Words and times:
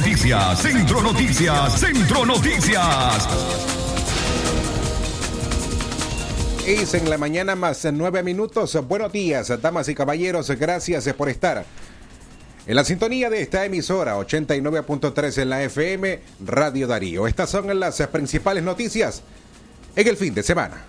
Noticias, 0.00 0.62
Centro 0.62 1.02
Noticias, 1.02 1.78
Centro 1.78 2.24
Noticias. 2.24 3.28
Es 6.66 6.94
en 6.94 7.10
la 7.10 7.18
mañana 7.18 7.54
más 7.54 7.86
nueve 7.92 8.22
minutos. 8.22 8.78
Buenos 8.88 9.12
días, 9.12 9.52
damas 9.60 9.90
y 9.90 9.94
caballeros. 9.94 10.50
Gracias 10.52 11.06
por 11.12 11.28
estar 11.28 11.66
en 12.66 12.74
la 12.74 12.82
sintonía 12.82 13.28
de 13.28 13.42
esta 13.42 13.66
emisora 13.66 14.16
89.3 14.16 15.42
en 15.42 15.50
la 15.50 15.62
FM 15.64 16.20
Radio 16.46 16.86
Darío. 16.86 17.26
Estas 17.26 17.50
son 17.50 17.78
las 17.78 18.00
principales 18.06 18.64
noticias 18.64 19.22
en 19.94 20.08
el 20.08 20.16
fin 20.16 20.32
de 20.32 20.42
semana. 20.42 20.82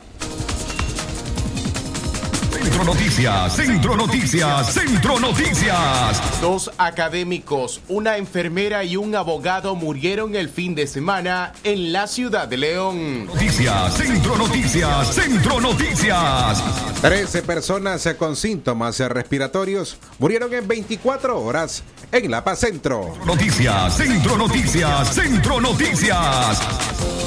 Centro 2.61 2.83
Noticias, 2.83 3.55
Centro 3.55 3.97
Noticias, 3.97 4.73
Centro 4.73 5.19
Noticias. 5.19 6.41
Dos 6.41 6.71
académicos, 6.77 7.81
una 7.87 8.17
enfermera 8.17 8.83
y 8.83 8.97
un 8.97 9.15
abogado 9.15 9.73
murieron 9.73 10.35
el 10.35 10.47
fin 10.47 10.75
de 10.75 10.85
semana 10.85 11.53
en 11.63 11.91
la 11.91 12.05
ciudad 12.05 12.47
de 12.47 12.57
León. 12.57 13.25
Noticias, 13.25 13.97
Centro 13.97 14.37
Noticias, 14.37 15.07
Centro 15.07 15.59
Noticias. 15.59 16.63
Trece 17.01 17.41
personas 17.41 18.07
con 18.19 18.35
síntomas 18.35 18.99
respiratorios 18.99 19.97
murieron 20.19 20.53
en 20.53 20.67
24 20.67 21.41
horas 21.41 21.83
en 22.11 22.29
La 22.29 22.43
Paz 22.43 22.59
Centro. 22.59 23.15
Noticias, 23.25 23.97
Centro 23.97 24.37
Noticias, 24.37 25.15
Centro 25.15 25.59
Noticias. 25.59 26.61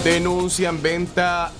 Denuncian 0.04 0.80
venta 0.80 1.50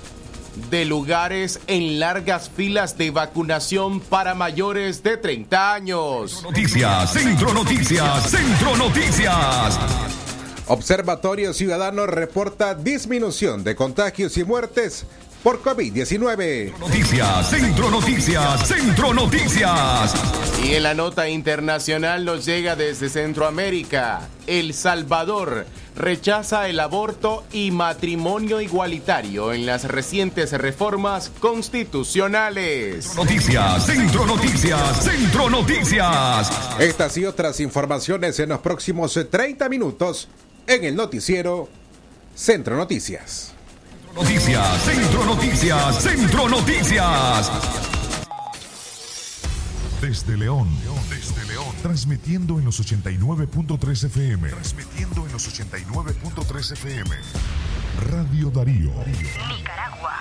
de 0.70 0.84
lugares 0.84 1.60
en 1.66 1.98
largas 1.98 2.50
filas 2.50 2.96
de 2.96 3.10
vacunación 3.10 4.00
para 4.00 4.34
mayores 4.34 5.02
de 5.02 5.16
30 5.16 5.74
años. 5.74 6.42
Noticias, 6.42 7.12
Centro 7.12 7.52
Noticias, 7.52 8.30
Centro 8.30 8.77
Noticias. 8.77 9.78
Observatorio 10.66 11.52
Ciudadano 11.52 12.06
reporta 12.06 12.74
disminución 12.74 13.64
de 13.64 13.77
contagios 13.77 14.36
y 14.38 14.44
muertes 14.44 15.06
por 15.45 15.62
COVID-19. 15.62 16.77
Noticias, 16.78 17.50
Centro 17.50 17.91
Noticias, 17.91 18.67
Centro 18.67 19.12
Noticias. 19.12 20.14
Y 20.64 20.75
en 20.75 20.83
la 20.83 20.95
nota 20.95 21.28
internacional 21.28 22.25
nos 22.25 22.47
llega 22.47 22.77
desde 22.77 23.11
Centroamérica. 23.11 24.27
El 24.47 24.73
Salvador 24.73 25.67
rechaza 25.97 26.67
el 26.70 26.81
aborto 26.81 27.45
y 27.53 27.70
matrimonio 27.73 28.62
igualitario 28.62 29.53
en 29.53 29.67
las 29.67 29.84
recientes 29.84 30.53
reformas 30.53 31.31
constitucionales. 31.41 33.14
Noticias, 33.14 33.84
Centro 33.84 34.25
Noticias, 34.25 35.05
Centro 35.05 35.51
Noticias. 35.51 36.81
Estas 36.81 37.19
y 37.19 37.27
otras 37.27 37.61
informaciones 37.61 38.41
en 38.41 38.48
los 38.48 38.61
próximos 38.61 39.20
30 39.31 39.69
minutos 39.69 40.27
en 40.67 40.84
el 40.84 40.97
noticiero 40.97 41.69
Centro 42.34 42.77
Noticias. 42.79 43.53
Noticias, 44.15 44.83
Centro 44.83 45.25
Noticias, 45.25 46.03
Centro 46.03 46.48
Noticias. 46.48 47.51
Desde 50.01 50.37
León, 50.37 50.69
desde 51.11 51.45
León, 51.47 51.75
transmitiendo 51.83 52.59
en 52.61 52.65
los 52.65 52.81
89.3 52.81 54.05
FM. 54.05 54.51
Transmitiendo 54.51 55.27
en 55.27 55.33
los 55.33 55.48
89.3 55.48 56.73
FM. 56.73 57.11
Radio 58.09 58.51
Darío. 58.51 58.92
Nicaragua. 59.48 60.20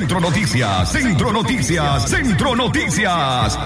Centro 0.00 0.18
Noticias, 0.18 0.92
Centro 0.92 1.30
Noticias, 1.30 2.08
Centro 2.08 2.56
Noticias. 2.56 3.58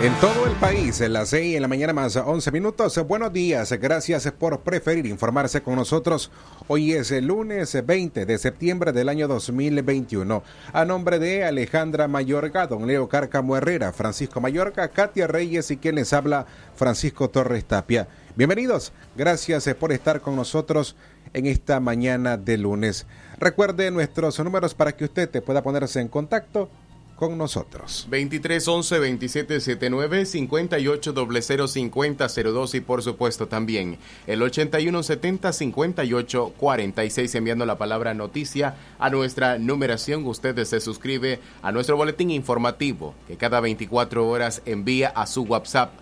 En 0.00 0.14
todo 0.20 0.46
el 0.46 0.52
país, 0.52 1.00
en 1.00 1.14
las 1.14 1.30
6 1.30 1.56
en 1.56 1.62
la 1.62 1.66
mañana 1.66 1.92
más 1.92 2.14
11 2.14 2.52
minutos. 2.52 2.96
Buenos 3.08 3.32
días, 3.32 3.72
gracias 3.72 4.30
por 4.30 4.60
preferir 4.60 5.06
informarse 5.06 5.62
con 5.62 5.74
nosotros. 5.74 6.30
Hoy 6.68 6.92
es 6.92 7.10
el 7.10 7.26
lunes 7.26 7.76
20 7.84 8.24
de 8.24 8.38
septiembre 8.38 8.92
del 8.92 9.08
año 9.08 9.26
2021. 9.26 10.44
A 10.72 10.84
nombre 10.84 11.18
de 11.18 11.44
Alejandra 11.44 12.06
Mayorga, 12.06 12.68
don 12.68 12.86
Leo 12.86 13.08
Cárcamo 13.08 13.56
Herrera, 13.56 13.92
Francisco 13.92 14.40
Mayorga, 14.40 14.86
Katia 14.90 15.26
Reyes 15.26 15.72
y 15.72 15.78
quien 15.78 15.96
les 15.96 16.12
habla, 16.12 16.46
Francisco 16.76 17.30
Torres 17.30 17.64
Tapia. 17.64 18.06
Bienvenidos, 18.40 18.94
gracias 19.16 19.68
por 19.78 19.92
estar 19.92 20.22
con 20.22 20.34
nosotros 20.34 20.96
en 21.34 21.44
esta 21.44 21.78
mañana 21.78 22.38
de 22.38 22.56
lunes. 22.56 23.06
Recuerde 23.38 23.90
nuestros 23.90 24.40
números 24.40 24.72
para 24.72 24.92
que 24.92 25.04
usted 25.04 25.28
te 25.28 25.42
pueda 25.42 25.62
ponerse 25.62 26.00
en 26.00 26.08
contacto 26.08 26.70
con 27.16 27.36
nosotros. 27.36 28.06
2311 28.08 28.96
2779 28.96 30.24
58 30.24 31.68
5002 31.68 32.74
y 32.76 32.80
por 32.80 33.02
supuesto 33.02 33.46
también 33.46 33.98
el 34.26 34.40
8170 34.40 35.52
58 35.52 36.54
46 36.56 37.34
enviando 37.34 37.66
la 37.66 37.76
palabra 37.76 38.14
noticia 38.14 38.74
a 38.98 39.10
nuestra 39.10 39.58
numeración. 39.58 40.24
Usted 40.24 40.64
se 40.64 40.80
suscribe 40.80 41.40
a 41.60 41.72
nuestro 41.72 41.98
boletín 41.98 42.30
informativo 42.30 43.14
que 43.28 43.36
cada 43.36 43.60
24 43.60 44.26
horas 44.26 44.62
envía 44.64 45.10
a 45.10 45.26
su 45.26 45.42
WhatsApp 45.42 45.92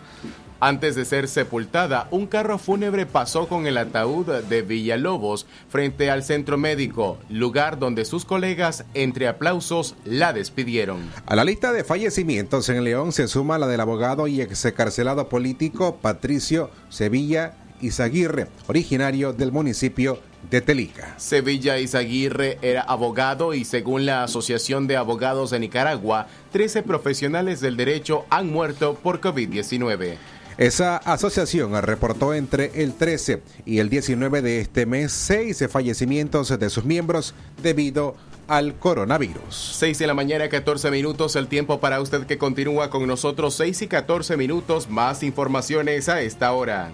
Antes 0.60 0.94
de 0.94 1.06
ser 1.06 1.28
sepultada, 1.28 2.08
un 2.12 2.28
carro 2.28 2.60
fúnebre 2.60 3.08
pasó 3.08 3.48
con 3.48 3.66
el 3.66 3.80
ataúd 3.80 4.28
de 4.44 4.62
Villalobos 4.62 5.48
frente 5.70 6.12
al 6.12 6.24
centro 6.24 6.60
médico, 6.60 7.18
lugar 7.30 7.80
donde 7.80 8.06
sus 8.06 8.26
colegas, 8.26 8.86
entre 8.94 9.28
aplausos, 9.28 9.96
la 10.06 10.34
despidieron. 10.34 11.00
A 11.26 11.36
la 11.36 11.46
lista 11.46 11.74
de 11.74 11.84
fallecimientos 11.84 12.70
en 12.70 12.84
León 12.84 13.12
se 13.12 13.28
suma 13.28 13.58
la 13.58 13.68
del 13.68 13.82
abogado 13.82 14.28
y 14.28 14.40
excarcelado 14.42 15.30
político 15.30 15.98
Patricio 15.98 16.70
Sevilla 16.90 17.56
Izaguirre, 17.82 18.48
originario 18.68 19.34
del 19.34 19.52
municipio 19.52 20.20
de 20.50 20.62
Telica. 20.62 21.16
Sevilla 21.18 21.80
Izaguirre 21.80 22.58
era 22.62 22.82
abogado 22.82 23.54
y 23.54 23.66
según 23.66 24.06
la 24.06 24.24
Asociación 24.24 24.88
de 24.88 24.98
Abogados 24.98 25.52
de 25.52 25.60
Nicaragua, 25.60 26.28
13 26.52 26.84
profesionales 26.84 27.60
del 27.60 27.78
derecho 27.78 28.26
han 28.30 28.52
muerto 28.52 28.96
por 28.96 29.22
COVID-19. 29.22 30.18
Esa 30.58 30.98
asociación 30.98 31.80
reportó 31.84 32.34
entre 32.34 32.82
el 32.82 32.94
13 32.94 33.44
y 33.66 33.78
el 33.78 33.90
19 33.90 34.42
de 34.42 34.60
este 34.60 34.88
mes 34.88 35.12
seis 35.12 35.64
fallecimientos 35.70 36.58
de 36.58 36.70
sus 36.72 36.84
miembros 36.84 37.36
debido 37.62 38.16
al 38.48 38.76
coronavirus. 38.76 39.76
6 39.78 40.00
de 40.00 40.08
la 40.08 40.14
mañana, 40.14 40.50
14 40.50 40.90
minutos, 40.90 41.36
el 41.36 41.48
tiempo 41.48 41.80
para 41.80 42.02
usted 42.02 42.26
que 42.26 42.38
continúa 42.38 42.90
con 42.90 43.06
nosotros, 43.06 43.54
6 43.56 43.84
y 43.84 43.88
14 43.88 44.36
minutos, 44.38 44.90
más 44.90 45.22
informaciones 45.22 46.10
a 46.10 46.22
esta 46.22 46.52
hora. 46.54 46.90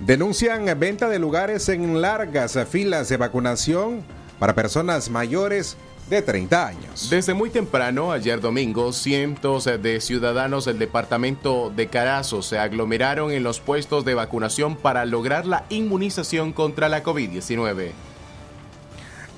Denuncian 0.00 0.78
venta 0.78 1.08
de 1.08 1.18
lugares 1.18 1.68
en 1.68 2.00
largas 2.00 2.56
filas 2.70 3.08
de 3.08 3.16
vacunación 3.16 4.04
para 4.38 4.54
personas 4.54 5.10
mayores 5.10 5.76
de 6.08 6.22
30 6.22 6.66
años. 6.68 7.10
Desde 7.10 7.34
muy 7.34 7.50
temprano, 7.50 8.12
ayer 8.12 8.40
domingo, 8.40 8.92
cientos 8.92 9.64
de 9.64 10.00
ciudadanos 10.00 10.64
del 10.66 10.78
departamento 10.78 11.72
de 11.74 11.88
Carazo 11.88 12.42
se 12.42 12.58
aglomeraron 12.58 13.32
en 13.32 13.42
los 13.42 13.58
puestos 13.58 14.04
de 14.04 14.14
vacunación 14.14 14.76
para 14.76 15.04
lograr 15.04 15.46
la 15.46 15.64
inmunización 15.68 16.52
contra 16.52 16.88
la 16.88 17.02
COVID-19. 17.02 17.90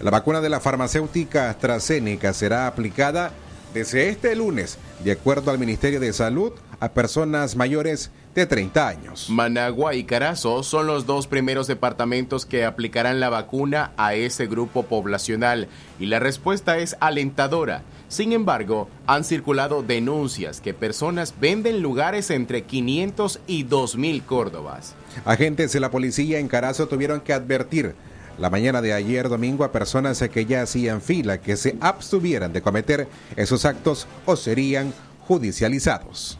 La 0.01 0.11
vacuna 0.11 0.43
de 0.43 0.51
la 0.51 0.61
farmacéutica 0.61 1.49
AstraZeneca 1.49 2.35
será 2.35 2.67
aplicada 2.67 3.33
desde 3.73 4.11
este 4.11 4.37
lunes, 4.37 4.77
de 5.03 5.13
acuerdo 5.13 5.51
al 5.51 5.59
Ministerio 5.59 6.01
de 6.01 6.13
Salud, 6.13 6.53
a 6.81 6.91
personas 6.91 7.57
mayores 7.57 8.11
de 8.35 8.47
30 8.47 8.89
años. 8.89 9.29
Managua 9.29 9.95
y 9.95 10.05
Carazo 10.05 10.63
son 10.63 10.87
los 10.87 11.07
dos 11.07 11.27
primeros 11.27 11.67
departamentos 11.67 12.47
que 12.47 12.65
aplicarán 12.65 13.21
la 13.21 13.29
vacuna 13.29 13.93
a 13.97 14.15
ese 14.15 14.47
grupo 14.47 14.85
poblacional 14.85 15.69
y 15.99 16.07
la 16.07 16.19
respuesta 16.19 16.79
es 16.79 16.97
alentadora. 17.01 17.83
Sin 18.09 18.33
embargo, 18.33 18.89
han 19.07 19.25
circulado 19.25 19.83
denuncias 19.83 20.61
que 20.61 20.75
personas 20.75 21.35
venden 21.41 21.81
lugares 21.81 22.31
entre 22.31 22.63
500 22.63 23.41
y 23.47 23.65
2.000 23.65 24.25
Córdobas. 24.25 24.95
Agentes 25.25 25.73
de 25.73 25.81
la 25.81 25.91
policía 25.91 26.39
en 26.39 26.49
Carazo 26.49 26.89
tuvieron 26.89 27.21
que 27.21 27.33
advertir 27.33 27.95
la 28.37 28.51
mañana 28.51 28.81
de 28.81 28.93
ayer 28.93 29.29
domingo 29.29 29.65
a 29.65 29.71
personas 29.71 30.19
que 30.33 30.47
ya 30.47 30.63
hacían 30.63 31.03
fila 31.03 31.41
que 31.41 31.57
se 31.57 31.77
abstuvieran 31.81 32.53
de 32.53 32.63
cometer 32.63 33.07
esos 33.37 33.65
actos 33.65 34.07
o 34.25 34.35
serían 34.35 34.95
judicializados. 35.29 36.40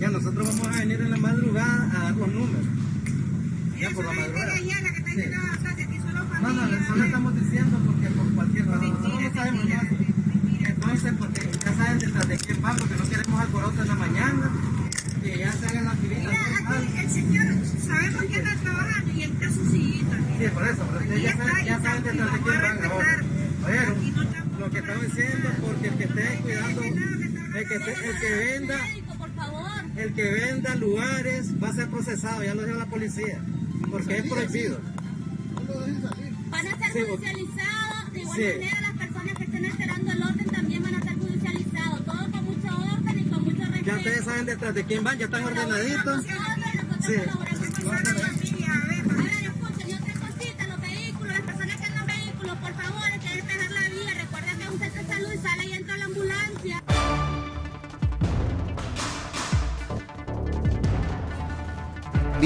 Ya 0.00 0.08
nosotros 0.08 0.48
vamos 0.48 0.66
a 0.66 0.80
venir 0.80 1.00
en 1.00 1.10
la 1.10 1.16
madrugada 1.18 1.90
a 1.94 2.02
dar 2.04 2.16
los 2.16 2.28
números. 2.28 2.66
Ya 3.78 3.90
por 3.90 4.04
la 4.04 4.12
madrugada. 4.12 4.54
No, 6.40 6.52
no, 6.52 6.86
solo 6.86 7.04
estamos 7.04 7.34
diciendo 7.40 7.78
porque 7.84 8.06
por 8.08 8.34
cualquier 8.34 8.66
razón. 8.66 8.90
Nosotros 8.94 9.22
no 9.22 9.34
sabemos 9.34 9.64
nada. 9.68 9.88
Entonces, 10.68 11.12
porque 11.18 11.40
ya 11.64 11.74
saben 11.74 11.98
detrás 11.98 12.28
de 12.28 12.36
quién 12.38 12.64
va, 12.64 12.76
porque 12.76 12.94
no 12.96 13.08
queremos 13.10 13.40
alboroto 13.40 13.82
en 13.82 13.88
la 13.88 13.94
mañana, 13.94 14.50
que 15.22 15.38
ya 15.38 15.52
se 15.52 15.66
hagan 15.66 15.84
las 15.84 15.98
filitas. 15.98 16.34
El 16.98 17.10
señor, 17.10 17.54
sabemos 17.86 18.22
que 18.24 18.36
está 18.38 18.54
trabajando 18.56 19.12
y 19.12 19.22
está 19.22 19.50
su 19.50 19.70
sillita. 19.70 20.16
Sí, 20.38 20.44
por 20.54 20.66
eso, 20.68 20.86
pero 20.88 21.00
ustedes 21.00 21.22
ya 21.22 21.36
saben, 21.36 21.66
ya 21.66 21.80
saben 21.82 22.02
detrás 22.04 22.32
de 22.32 22.38
quién 22.40 22.60
van 22.62 22.84
ahora. 22.84 23.24
Oye, 23.66 23.80
lo 24.58 24.70
que 24.70 24.78
estamos 24.78 25.02
diciendo, 25.02 25.48
porque 25.60 25.88
el 25.88 25.94
que 25.94 26.04
esté 26.04 26.38
cuidando, 26.42 26.82
el 26.82 27.68
que, 27.68 27.74
esté- 27.76 28.08
el 28.08 28.18
que 28.20 28.30
venda, 28.34 28.78
el 30.02 30.14
que 30.14 30.30
venda 30.30 30.74
lugares 30.76 31.62
va 31.62 31.68
a 31.68 31.72
ser 31.72 31.88
procesado, 31.88 32.42
ya 32.42 32.54
lo 32.54 32.64
dijo 32.64 32.78
la 32.78 32.86
policía, 32.86 33.38
porque 33.90 34.18
es 34.18 34.28
prohibido. 34.28 34.80
Van 36.50 36.66
a 36.66 36.78
ser 36.78 37.06
judicializados. 37.06 38.12
De 38.12 38.20
igual 38.20 38.36
sí. 38.36 38.42
manera, 38.42 38.80
las 38.80 38.92
personas 38.92 39.36
que 39.36 39.44
estén 39.44 39.64
esperando 39.64 40.12
el 40.12 40.22
orden 40.22 40.46
también 40.46 40.82
van 40.82 40.94
a 40.94 41.02
ser 41.02 41.18
judicializados. 41.18 42.04
Todo 42.04 42.30
con 42.30 42.44
mucho 42.44 42.68
orden 42.68 43.18
y 43.18 43.30
con 43.30 43.44
mucho 43.44 43.62
respeto. 43.62 43.86
Ya 43.86 43.96
ustedes 43.96 44.24
saben 44.24 44.46
detrás 44.46 44.74
de 44.74 44.84
quién 44.84 45.04
van, 45.04 45.18
ya 45.18 45.24
están 45.26 45.44
ordenaditos. 45.44 46.24
Sí. 47.06 47.14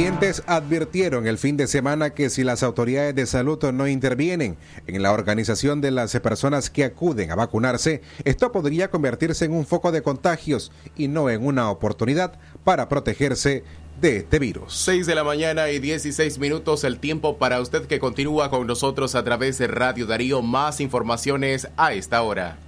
Dientes 0.05 0.43
advirtieron 0.47 1.27
el 1.27 1.39
fin 1.39 1.57
de 1.57 1.67
semana 1.67 2.11
que 2.11 2.29
si 2.29 2.45
las 2.45 2.63
autoridades 2.63 3.15
de 3.15 3.25
salud 3.25 3.59
no 3.73 3.89
intervienen 3.89 4.59
en 4.87 5.03
la 5.03 5.13
organización 5.13 5.81
de 5.81 5.93
las 5.93 6.13
personas 6.21 6.69
que 6.69 6.85
acuden 6.85 7.31
a 7.31 7.37
vacunarse, 7.37 8.03
esto 8.27 8.53
podría 8.53 8.91
convertirse 8.91 9.47
en 9.47 9.55
un 9.55 9.65
foco 9.65 9.93
de 9.93 10.03
contagios 10.03 10.73
y 10.95 11.09
no 11.09 11.31
en 11.31 11.47
una 11.47 11.71
oportunidad 11.71 12.39
para 12.65 12.91
protegerse 12.91 13.65
de 13.99 14.19
este 14.19 14.39
virus. 14.39 14.75
6 14.75 15.07
de 15.07 15.15
la 15.15 15.25
mañana 15.25 15.71
y 15.71 15.79
16 15.79 16.39
minutos, 16.39 16.85
el 16.85 16.99
tiempo 16.99 17.39
para 17.39 17.63
usted 17.63 17.87
que 17.87 17.99
continúa 17.99 18.51
con 18.51 18.67
nosotros 18.67 19.15
a 19.15 19.25
través 19.25 19.57
de 19.57 19.69
Radio 19.69 20.05
Darío. 20.05 20.43
Más 20.43 20.83
informaciones 20.83 21.67
a 21.79 21.95
esta 21.95 22.21
hora. 22.21 22.59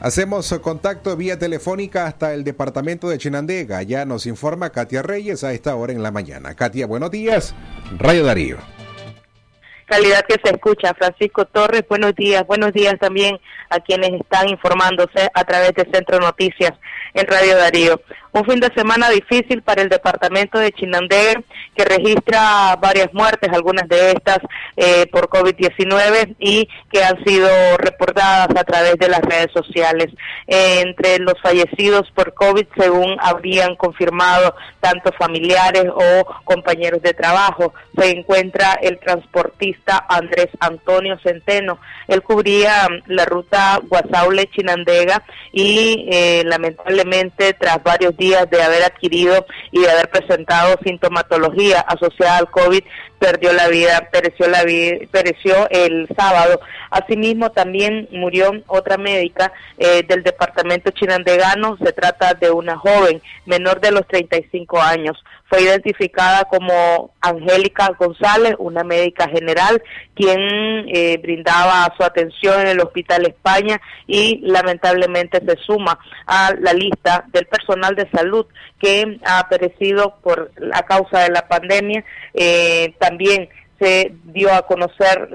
Hacemos 0.00 0.50
contacto 0.62 1.14
vía 1.14 1.38
telefónica 1.38 2.06
hasta 2.06 2.32
el 2.32 2.42
departamento 2.42 3.10
de 3.10 3.18
Chinandega. 3.18 3.82
Ya 3.82 4.06
nos 4.06 4.24
informa 4.24 4.70
Katia 4.70 5.02
Reyes 5.02 5.44
a 5.44 5.52
esta 5.52 5.76
hora 5.76 5.92
en 5.92 6.02
la 6.02 6.10
mañana. 6.10 6.54
Katia, 6.54 6.86
buenos 6.86 7.10
días. 7.10 7.54
Radio 7.98 8.24
Darío. 8.24 8.56
calidad 9.84 10.24
que 10.26 10.36
se 10.42 10.54
escucha. 10.54 10.94
Francisco 10.94 11.44
Torres, 11.44 11.84
buenos 11.86 12.14
días. 12.14 12.46
Buenos 12.46 12.72
días 12.72 12.94
también 12.98 13.38
a 13.68 13.80
quienes 13.80 14.18
están 14.18 14.48
informándose 14.48 15.28
a 15.34 15.44
través 15.44 15.74
de 15.74 15.86
Centro 15.92 16.18
Noticias 16.18 16.72
en 17.12 17.26
Radio 17.26 17.58
Darío. 17.58 18.00
Un 18.32 18.44
fin 18.44 18.60
de 18.60 18.72
semana 18.74 19.10
difícil 19.10 19.62
para 19.62 19.82
el 19.82 19.88
departamento 19.88 20.58
de 20.58 20.70
Chinandega, 20.70 21.42
que 21.74 21.84
registra 21.84 22.76
varias 22.80 23.12
muertes, 23.12 23.50
algunas 23.52 23.88
de 23.88 24.12
estas 24.12 24.38
eh, 24.76 25.06
por 25.10 25.28
COVID-19 25.28 26.36
y 26.38 26.68
que 26.92 27.02
han 27.02 27.22
sido 27.24 27.48
reportadas 27.78 28.48
a 28.56 28.64
través 28.64 28.94
de 28.98 29.08
las 29.08 29.20
redes 29.20 29.50
sociales. 29.52 30.12
Entre 30.46 31.18
los 31.18 31.34
fallecidos 31.42 32.10
por 32.12 32.32
COVID, 32.34 32.66
según 32.76 33.16
habrían 33.20 33.74
confirmado 33.74 34.54
tanto 34.80 35.10
familiares 35.12 35.86
o 35.92 36.24
compañeros 36.44 37.02
de 37.02 37.14
trabajo, 37.14 37.74
se 37.98 38.10
encuentra 38.10 38.74
el 38.80 38.98
transportista 39.00 40.06
Andrés 40.08 40.48
Antonio 40.60 41.18
Centeno. 41.22 41.78
Él 42.06 42.22
cubría 42.22 42.88
mm, 42.88 43.12
la 43.12 43.24
ruta 43.24 43.80
Guasaule-Chinandega 43.82 45.22
y 45.52 46.08
eh, 46.10 46.42
lamentablemente 46.44 47.54
tras 47.54 47.82
varios 47.82 48.16
días 48.20 48.48
de 48.50 48.62
haber 48.62 48.84
adquirido 48.84 49.44
y 49.72 49.80
de 49.80 49.90
haber 49.90 50.08
presentado 50.10 50.76
sintomatología 50.84 51.80
asociada 51.80 52.38
al 52.38 52.50
COVID, 52.50 52.84
perdió 53.20 53.52
la 53.52 53.68
vida, 53.68 54.08
pereció 54.10 54.48
la 54.48 54.64
vida, 54.64 54.96
pereció 55.12 55.68
el 55.70 56.08
sábado. 56.16 56.58
Asimismo, 56.90 57.50
también 57.52 58.08
murió 58.10 58.50
otra 58.66 58.96
médica 58.96 59.52
eh, 59.78 60.02
del 60.08 60.24
departamento 60.24 60.90
chinandegano. 60.90 61.76
Se 61.76 61.92
trata 61.92 62.34
de 62.34 62.50
una 62.50 62.76
joven 62.76 63.20
menor 63.44 63.80
de 63.80 63.92
los 63.92 64.06
35 64.08 64.80
años. 64.80 65.22
Fue 65.50 65.62
identificada 65.62 66.44
como 66.44 67.12
Angélica 67.20 67.90
González, 67.98 68.54
una 68.58 68.84
médica 68.84 69.28
general, 69.28 69.82
quien 70.14 70.38
eh, 70.88 71.18
brindaba 71.20 71.92
su 71.96 72.04
atención 72.04 72.60
en 72.60 72.68
el 72.68 72.80
Hospital 72.80 73.26
España 73.26 73.80
y 74.06 74.38
lamentablemente 74.42 75.40
se 75.44 75.56
suma 75.56 75.98
a 76.26 76.54
la 76.60 76.72
lista 76.72 77.24
del 77.32 77.46
personal 77.46 77.96
de 77.96 78.08
salud 78.10 78.46
que 78.78 79.18
ha 79.26 79.48
perecido 79.48 80.16
por 80.22 80.52
la 80.56 80.82
causa 80.82 81.20
de 81.20 81.30
la 81.30 81.48
pandemia. 81.48 82.04
Eh, 82.32 82.94
se 83.80 84.12
dio 84.24 84.52
a 84.52 84.62
conocer 84.62 85.28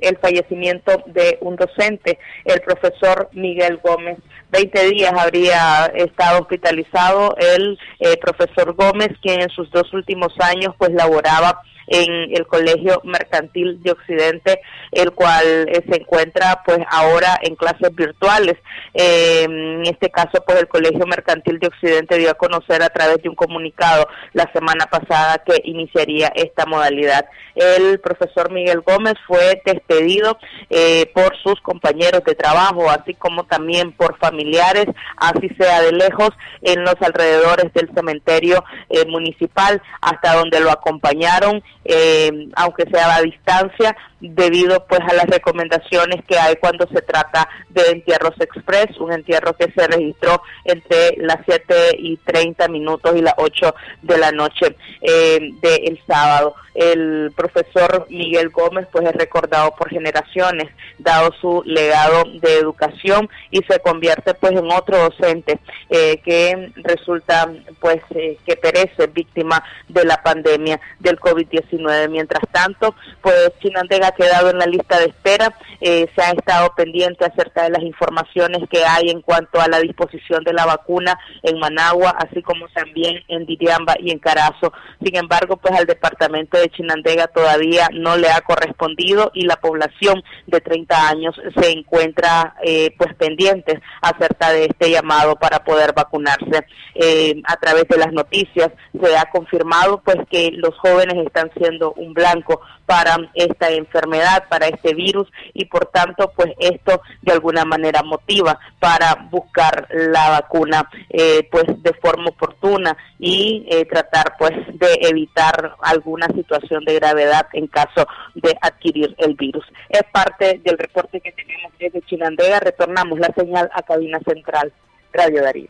el 0.00 0.18
fallecimiento 0.20 1.04
de 1.06 1.38
un 1.40 1.54
docente, 1.56 2.18
el 2.44 2.60
profesor 2.60 3.28
Miguel 3.32 3.78
Gómez. 3.82 4.18
20 4.50 4.90
días 4.90 5.12
habría 5.16 5.86
estado 5.94 6.40
hospitalizado 6.40 7.34
el 7.38 7.78
eh, 8.00 8.16
profesor 8.20 8.74
Gómez, 8.74 9.10
quien 9.22 9.40
en 9.40 9.48
sus 9.50 9.70
dos 9.70 9.92
últimos 9.94 10.34
años 10.40 10.74
pues 10.76 10.90
laboraba 10.90 11.62
en 11.86 12.34
el 12.34 12.46
Colegio 12.46 13.00
Mercantil 13.04 13.82
de 13.82 13.92
Occidente, 13.92 14.60
el 14.90 15.12
cual 15.12 15.68
eh, 15.68 15.82
se 15.88 16.00
encuentra 16.00 16.62
pues 16.64 16.78
ahora 16.90 17.38
en 17.42 17.56
clases 17.56 17.94
virtuales. 17.94 18.56
Eh, 18.94 19.44
en 19.44 19.86
este 19.86 20.10
caso 20.10 20.42
pues 20.46 20.58
el 20.58 20.68
Colegio 20.68 21.06
Mercantil 21.06 21.58
de 21.58 21.68
Occidente 21.68 22.18
dio 22.18 22.30
a 22.30 22.34
conocer 22.34 22.82
a 22.82 22.90
través 22.90 23.22
de 23.22 23.28
un 23.28 23.34
comunicado 23.34 24.06
la 24.32 24.50
semana 24.52 24.86
pasada 24.86 25.42
que 25.44 25.60
iniciaría 25.64 26.32
esta 26.34 26.66
modalidad. 26.66 27.26
El 27.54 28.00
profesor 28.00 28.50
Miguel 28.50 28.80
Gómez 28.80 29.14
fue 29.26 29.60
despedido 29.64 30.38
eh, 30.70 31.10
por 31.14 31.36
sus 31.42 31.60
compañeros 31.60 32.22
de 32.24 32.34
trabajo, 32.34 32.90
así 32.90 33.14
como 33.14 33.44
también 33.44 33.92
por 33.92 34.18
familiares, 34.18 34.86
así 35.16 35.48
sea 35.58 35.82
de 35.82 35.92
lejos, 35.92 36.30
en 36.62 36.82
los 36.82 36.94
alrededores 37.00 37.72
del 37.74 37.90
cementerio 37.94 38.64
eh, 38.88 39.04
municipal, 39.06 39.82
hasta 40.00 40.34
donde 40.34 40.60
lo 40.60 40.70
acompañaron 40.70 41.62
eh, 41.84 42.48
aunque 42.54 42.84
sea 42.90 43.16
a 43.16 43.22
distancia, 43.22 43.96
debido 44.22 44.86
pues 44.86 45.00
a 45.00 45.14
las 45.14 45.26
recomendaciones 45.26 46.24
que 46.26 46.38
hay 46.38 46.56
cuando 46.56 46.86
se 46.86 47.02
trata 47.02 47.48
de 47.70 47.82
entierros 47.90 48.40
express, 48.40 48.96
un 48.98 49.12
entierro 49.12 49.54
que 49.54 49.70
se 49.72 49.86
registró 49.86 50.42
entre 50.64 51.16
las 51.18 51.38
7 51.44 51.96
y 51.98 52.16
30 52.18 52.68
minutos 52.68 53.14
y 53.16 53.20
las 53.20 53.34
8 53.36 53.74
de 54.02 54.18
la 54.18 54.30
noche 54.30 54.76
eh, 55.00 55.50
del 55.60 56.00
sábado. 56.06 56.54
El 56.74 57.32
profesor 57.36 58.06
Miguel 58.08 58.48
Gómez 58.48 58.86
pues 58.90 59.06
es 59.06 59.12
recordado 59.12 59.72
por 59.72 59.90
generaciones, 59.90 60.70
dado 60.98 61.30
su 61.38 61.62
legado 61.66 62.24
de 62.40 62.56
educación 62.56 63.28
y 63.50 63.58
se 63.64 63.78
convierte 63.80 64.32
pues 64.34 64.52
en 64.52 64.70
otro 64.70 64.96
docente 64.96 65.58
eh, 65.90 66.18
que 66.24 66.72
resulta 66.76 67.52
pues 67.78 68.00
eh, 68.14 68.38
que 68.46 68.56
perece 68.56 69.06
víctima 69.08 69.62
de 69.88 70.04
la 70.04 70.22
pandemia 70.22 70.80
del 70.98 71.18
COVID-19. 71.20 71.71
Mientras 71.78 72.42
tanto, 72.52 72.94
pues 73.22 73.52
Chinandega 73.60 74.08
ha 74.08 74.12
quedado 74.12 74.50
en 74.50 74.58
la 74.58 74.66
lista 74.66 74.98
de 74.98 75.06
espera, 75.06 75.54
eh, 75.80 76.06
se 76.14 76.22
ha 76.22 76.30
estado 76.30 76.72
pendiente 76.76 77.24
acerca 77.24 77.64
de 77.64 77.70
las 77.70 77.82
informaciones 77.82 78.68
que 78.70 78.84
hay 78.84 79.10
en 79.10 79.22
cuanto 79.22 79.60
a 79.60 79.68
la 79.68 79.80
disposición 79.80 80.44
de 80.44 80.52
la 80.52 80.66
vacuna 80.66 81.18
en 81.42 81.58
Managua, 81.58 82.10
así 82.18 82.42
como 82.42 82.68
también 82.68 83.22
en 83.28 83.46
Diriamba 83.46 83.94
y 83.98 84.10
en 84.10 84.18
Carazo. 84.18 84.72
Sin 85.02 85.16
embargo, 85.16 85.56
pues 85.56 85.74
al 85.74 85.86
departamento 85.86 86.58
de 86.58 86.68
Chinandega 86.68 87.28
todavía 87.28 87.88
no 87.92 88.16
le 88.16 88.30
ha 88.30 88.40
correspondido 88.42 89.30
y 89.34 89.46
la 89.46 89.56
población 89.56 90.22
de 90.46 90.60
30 90.60 91.08
años 91.08 91.34
se 91.56 91.70
encuentra 91.70 92.54
eh, 92.62 92.94
pues 92.98 93.14
pendientes 93.14 93.80
acerca 94.02 94.52
de 94.52 94.66
este 94.66 94.90
llamado 94.90 95.36
para 95.36 95.64
poder 95.64 95.94
vacunarse. 95.94 96.66
Eh, 96.94 97.40
a 97.44 97.56
través 97.56 97.88
de 97.88 97.96
las 97.96 98.12
noticias 98.12 98.70
se 99.00 99.16
ha 99.16 99.24
confirmado 99.30 100.02
pues 100.04 100.18
que 100.30 100.50
los 100.52 100.76
jóvenes 100.78 101.24
están 101.24 101.50
siendo 101.56 101.61
un 101.96 102.14
blanco 102.14 102.60
para 102.86 103.16
esta 103.34 103.70
enfermedad, 103.70 104.44
para 104.48 104.66
este 104.66 104.94
virus 104.94 105.28
y 105.54 105.64
por 105.66 105.86
tanto 105.86 106.32
pues 106.34 106.52
esto 106.58 107.00
de 107.22 107.32
alguna 107.32 107.64
manera 107.64 108.02
motiva 108.02 108.58
para 108.78 109.28
buscar 109.30 109.88
la 109.90 110.30
vacuna 110.30 110.88
eh, 111.10 111.48
pues 111.50 111.64
de 111.82 111.92
forma 111.94 112.30
oportuna 112.30 112.96
y 113.18 113.66
eh, 113.70 113.84
tratar 113.84 114.34
pues 114.38 114.52
de 114.74 114.98
evitar 115.02 115.76
alguna 115.82 116.26
situación 116.28 116.84
de 116.84 116.94
gravedad 116.94 117.46
en 117.52 117.66
caso 117.66 118.06
de 118.34 118.56
adquirir 118.60 119.14
el 119.18 119.34
virus. 119.34 119.64
Es 119.88 120.02
parte 120.12 120.60
del 120.64 120.78
reporte 120.78 121.20
que 121.20 121.32
tenemos 121.32 121.72
desde 121.78 122.02
Chinandega. 122.02 122.60
Retornamos 122.60 123.18
la 123.18 123.32
señal 123.34 123.70
a 123.74 123.82
cabina 123.82 124.18
central. 124.20 124.72
Radio 125.12 125.42
Darío. 125.42 125.68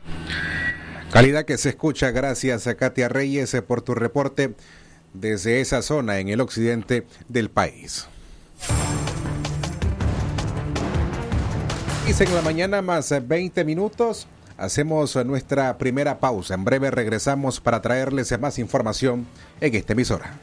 Calidad 1.13 1.45
que 1.45 1.59
se 1.59 1.71
escucha, 1.71 2.11
gracias 2.11 2.67
a 2.67 2.77
Katia 2.77 3.09
Reyes 3.09 3.53
eh, 3.55 3.61
por 3.61 3.83
tu 3.83 3.95
reporte 3.95 4.55
desde 5.13 5.61
esa 5.61 5.83
zona 5.83 6.19
en 6.19 6.29
el 6.29 6.41
occidente 6.41 7.07
del 7.29 7.51
país. 7.51 8.07
Y 12.07 12.23
en 12.23 12.35
la 12.35 12.43
mañana 12.43 12.83
más 12.83 13.15
20 13.27 13.65
minutos. 13.65 14.27
Hacemos 14.59 15.17
nuestra 15.25 15.79
primera 15.79 16.21
pausa. 16.21 16.55
En 16.55 16.65
breve 16.65 16.91
regresamos 16.91 17.61
para 17.61 17.81
traerles 17.81 18.39
más 18.39 18.59
información 18.59 19.27
en 19.61 19.75
esta 19.75 19.93
emisora. 19.93 20.39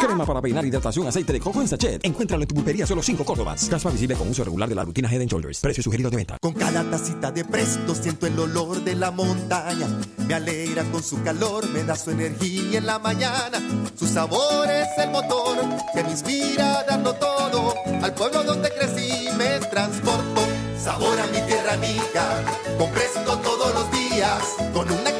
Crema 0.00 0.24
para 0.24 0.40
peinar, 0.40 0.64
hidratación, 0.64 1.06
aceite 1.06 1.32
de 1.32 1.40
coco 1.40 1.60
en 1.60 1.68
sachet. 1.68 2.04
Encuéntralo 2.04 2.42
en 2.42 2.48
tu 2.48 2.54
pulpería 2.54 2.86
solo 2.86 3.02
5 3.02 3.24
Córdobas. 3.24 3.68
Caspa 3.68 3.90
visible 3.90 4.14
con 4.16 4.28
uso 4.28 4.44
regular 4.44 4.68
de 4.68 4.74
la 4.74 4.84
rutina 4.84 5.12
Head 5.12 5.26
Shoulders. 5.26 5.60
Precio 5.60 5.82
sugerido 5.82 6.10
de 6.10 6.16
venta. 6.16 6.38
Con 6.40 6.52
cada 6.54 6.82
tacita 6.90 7.30
de 7.30 7.44
presto 7.44 7.94
siento 7.94 8.26
el 8.26 8.38
olor 8.38 8.82
de 8.82 8.94
la 8.94 9.10
montaña. 9.10 9.86
Me 10.26 10.34
alegra 10.34 10.84
con 10.84 11.02
su 11.02 11.22
calor, 11.22 11.68
me 11.70 11.84
da 11.84 11.96
su 11.96 12.10
energía 12.10 12.78
en 12.78 12.86
la 12.86 12.98
mañana. 12.98 13.60
Su 13.96 14.06
sabor 14.06 14.68
es 14.70 14.88
el 14.98 15.10
motor 15.10 15.58
que 15.94 16.02
me 16.02 16.10
inspira 16.10 16.84
dando 16.88 17.14
todo. 17.14 17.74
Al 18.02 18.14
pueblo 18.14 18.42
donde 18.44 18.70
crecí 18.70 19.28
me 19.36 19.58
transporto. 19.70 20.40
Sabor 20.82 21.18
a 21.20 21.26
mi 21.26 21.46
tierra 21.46 21.74
amiga. 21.74 22.44
Con 22.78 22.90
presto 22.90 23.38
todos 23.38 23.74
los 23.74 23.90
días. 23.92 24.42
Con 24.72 24.90
una 24.90 25.19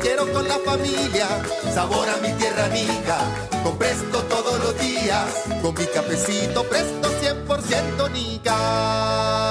quiero 0.00 0.30
con 0.32 0.48
la 0.48 0.58
familia, 0.58 1.28
sabor 1.72 2.08
a 2.08 2.16
mi 2.16 2.32
tierra 2.32 2.64
amiga, 2.66 3.18
con 3.62 3.76
Presto 3.78 4.22
todos 4.24 4.58
los 4.60 4.78
días, 4.78 5.44
con 5.62 5.74
mi 5.74 5.86
cafecito 5.86 6.64
Presto 6.64 7.08
100% 7.20 8.10
Nica. 8.12 9.50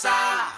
Quédate 0.00 0.57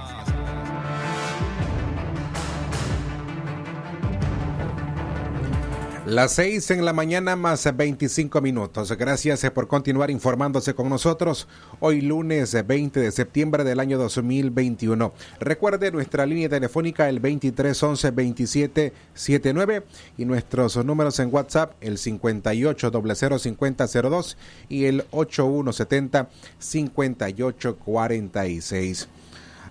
Las 6.11 6.33
seis 6.33 6.69
en 6.71 6.83
la 6.83 6.91
mañana 6.91 7.37
más 7.37 7.65
25 7.73 8.41
minutos. 8.41 8.91
Gracias 8.97 9.45
eh, 9.45 9.51
por 9.51 9.69
continuar 9.69 10.11
informándose 10.11 10.73
con 10.73 10.89
nosotros 10.89 11.47
hoy 11.79 12.01
lunes 12.01 12.53
eh, 12.53 12.63
20 12.63 12.99
de 12.99 13.13
septiembre 13.13 13.63
del 13.63 13.79
año 13.79 13.97
2021. 13.97 15.13
Recuerde 15.39 15.89
nuestra 15.89 16.25
línea 16.25 16.49
telefónica 16.49 17.07
el 17.07 17.21
2311 17.21 18.11
2779 18.11 19.85
y 20.17 20.25
nuestros 20.25 20.75
números 20.83 21.17
en 21.21 21.33
WhatsApp 21.33 21.75
el 21.79 21.97
58 21.97 22.91
5002 23.39 24.37
y 24.67 24.87
el 24.87 25.05
8170 25.11 26.27
5846. 26.59 29.07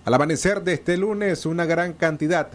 Al 0.05 0.13
amanecer 0.15 0.63
de 0.63 0.73
este 0.73 0.97
lunes, 0.97 1.45
una 1.45 1.65
gran 1.65 1.93
cantidad 1.93 2.49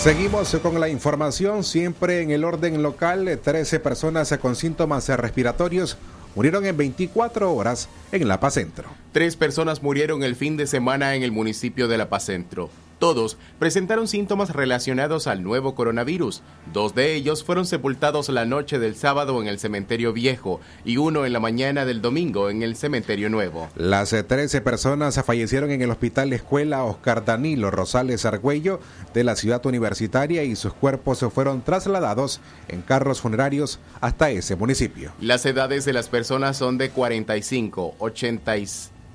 Seguimos 0.00 0.56
con 0.62 0.80
la 0.80 0.88
información, 0.88 1.62
siempre 1.62 2.22
en 2.22 2.30
el 2.30 2.44
orden 2.44 2.82
local. 2.82 3.38
13 3.44 3.80
personas 3.80 4.34
con 4.40 4.56
síntomas 4.56 5.06
respiratorios 5.10 5.98
murieron 6.34 6.64
en 6.64 6.74
24 6.74 7.52
horas 7.52 7.90
en 8.10 8.26
La 8.26 8.40
Paz 8.40 8.54
Centro. 8.54 8.88
Tres 9.12 9.36
personas 9.36 9.82
murieron 9.82 10.22
el 10.22 10.36
fin 10.36 10.56
de 10.56 10.66
semana 10.66 11.16
en 11.16 11.22
el 11.22 11.32
municipio 11.32 11.86
de 11.86 11.98
La 11.98 12.08
Paz 12.08 12.24
Centro. 12.24 12.70
Todos 13.00 13.38
presentaron 13.58 14.06
síntomas 14.08 14.50
relacionados 14.50 15.26
al 15.26 15.42
nuevo 15.42 15.74
coronavirus. 15.74 16.42
Dos 16.70 16.94
de 16.94 17.14
ellos 17.14 17.42
fueron 17.42 17.64
sepultados 17.64 18.28
la 18.28 18.44
noche 18.44 18.78
del 18.78 18.94
sábado 18.94 19.40
en 19.40 19.48
el 19.48 19.58
cementerio 19.58 20.12
viejo 20.12 20.60
y 20.84 20.98
uno 20.98 21.24
en 21.24 21.32
la 21.32 21.40
mañana 21.40 21.86
del 21.86 22.02
domingo 22.02 22.50
en 22.50 22.62
el 22.62 22.76
cementerio 22.76 23.30
nuevo. 23.30 23.70
Las 23.74 24.10
13 24.10 24.60
personas 24.60 25.18
fallecieron 25.24 25.70
en 25.70 25.80
el 25.80 25.90
Hospital 25.90 26.34
Escuela 26.34 26.84
Oscar 26.84 27.24
Danilo 27.24 27.70
Rosales 27.70 28.26
Argüello 28.26 28.80
de 29.14 29.24
la 29.24 29.34
ciudad 29.34 29.64
universitaria 29.64 30.44
y 30.44 30.54
sus 30.54 30.74
cuerpos 30.74 31.24
fueron 31.32 31.62
trasladados 31.62 32.42
en 32.68 32.82
carros 32.82 33.22
funerarios 33.22 33.80
hasta 34.02 34.28
ese 34.28 34.56
municipio. 34.56 35.12
Las 35.22 35.46
edades 35.46 35.86
de 35.86 35.94
las 35.94 36.10
personas 36.10 36.58
son 36.58 36.76
de 36.76 36.90
45, 36.90 37.94
80 37.98 38.56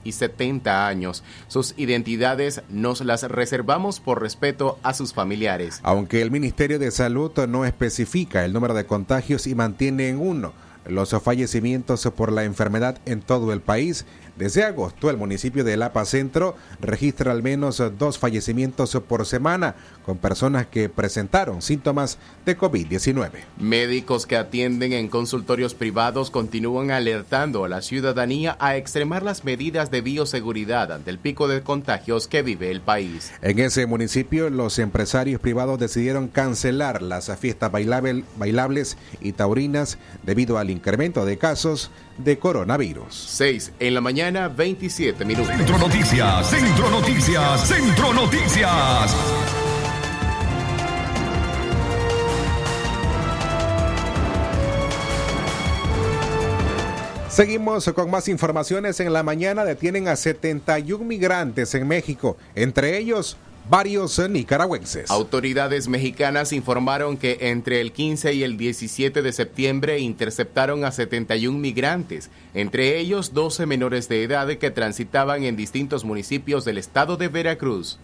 y 0.06 0.14
70 0.14 0.88
años. 0.88 1.24
Sus 1.50 1.74
identidades 1.76 2.62
nos 2.70 3.02
las 3.02 3.24
reservamos 3.24 4.00
por 4.00 4.22
respeto 4.22 4.80
a 4.84 4.94
sus 4.94 5.14
familiares. 5.14 5.82
Aunque 5.84 6.22
el 6.22 6.32
Ministerio 6.32 6.80
de 6.80 6.92
Salud 6.92 7.34
no 7.50 7.66
especifica 7.66 8.46
el 8.46 8.54
número 8.54 8.74
de 8.74 8.86
contagios 8.86 9.48
y 9.48 9.56
mantiene 9.56 10.08
en 10.08 10.22
uno 10.22 10.54
los 10.88 11.12
fallecimientos 11.24 12.10
por 12.16 12.32
la 12.32 12.44
enfermedad 12.44 12.98
en 13.06 13.22
todo 13.22 13.54
el 13.54 13.62
país, 13.62 14.06
desde 14.38 14.64
agosto 14.66 15.10
el 15.10 15.16
municipio 15.16 15.64
de 15.64 15.78
Lapa 15.78 16.04
Centro 16.04 16.56
registra 16.82 17.32
al 17.32 17.42
menos 17.42 17.82
dos 17.98 18.18
fallecimientos 18.20 18.98
por 19.08 19.26
semana 19.26 19.76
con 20.04 20.18
personas 20.18 20.68
que 20.68 20.90
presentaron 20.90 21.62
síntomas 21.62 22.18
de 22.46 22.58
COVID-19. 22.58 23.30
Médicos 23.58 24.26
que 24.26 24.36
atienden 24.36 24.92
en 24.92 25.08
consultorios 25.08 25.74
privados 25.74 26.32
continúan 26.32 26.92
alertando 26.92 27.64
a 27.64 27.70
la 27.70 27.82
ciudadanía 27.82 28.58
a 28.60 28.76
extremar 28.76 29.24
las 29.24 29.46
medidas 29.46 29.90
de 29.90 30.02
bioseguridad 30.02 30.92
ante 30.92 31.12
el 31.12 31.18
pico 31.18 31.48
de 31.48 31.62
contagios 31.62 32.28
que 32.28 32.42
vive 32.42 32.72
el 32.72 32.82
país. 32.82 33.32
En 33.42 33.60
ese 33.60 33.86
municipio, 33.86 34.50
los 34.50 34.80
empresarios 34.80 35.40
privados 35.40 35.80
decidieron 35.80 36.28
cancelar 36.28 37.02
las 37.02 37.32
fiestas 37.40 37.72
bailable- 37.72 38.26
bailables 38.38 38.98
y 39.22 39.32
taurinas 39.32 39.98
debido 40.24 40.58
al 40.58 40.70
incremento 40.76 41.26
de 41.26 41.38
casos 41.38 41.92
de 42.18 42.38
coronavirus. 42.38 43.14
6 43.14 43.74
en 43.80 43.94
la 43.94 44.02
mañana, 44.02 44.48
27 44.48 45.26
minutos. 45.26 45.56
Centro 45.56 45.78
Noticias, 45.78 46.50
Centro 46.50 46.90
Noticias, 46.90 47.68
Centro 47.68 48.14
Noticias. 48.14 49.16
Seguimos 57.36 57.84
con 57.94 58.10
más 58.10 58.30
informaciones. 58.30 59.02
En 59.02 59.12
la 59.12 59.22
mañana 59.22 59.66
detienen 59.66 60.08
a 60.08 60.16
71 60.16 61.04
migrantes 61.04 61.76
en 61.76 61.86
México, 61.86 62.38
entre 62.56 62.98
ellos 62.98 63.36
varios 63.70 64.20
nicaragüenses. 64.30 65.10
Autoridades 65.10 65.88
mexicanas 65.88 66.54
informaron 66.54 67.18
que 67.18 67.38
entre 67.42 67.82
el 67.82 67.92
15 67.92 68.34
y 68.34 68.44
el 68.44 68.58
17 68.58 69.22
de 69.22 69.34
septiembre 69.34 70.00
interceptaron 70.00 70.84
a 70.86 70.92
71 70.92 71.58
migrantes, 71.58 72.30
entre 72.54 72.98
ellos 73.00 73.34
12 73.34 73.66
menores 73.66 74.08
de 74.08 74.24
edad 74.24 74.48
que 74.58 74.72
transitaban 74.72 75.44
en 75.44 75.56
distintos 75.56 76.04
municipios 76.04 76.66
del 76.66 76.78
estado 76.78 77.18
de 77.18 77.28
Veracruz. 77.28 77.98